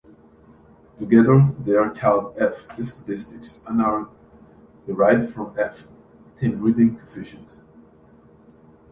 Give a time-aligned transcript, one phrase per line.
[0.97, 4.09] Together, they are called "F"-statistics, and are
[4.87, 5.83] derived from "F",
[6.39, 7.47] the inbreeding coefficient.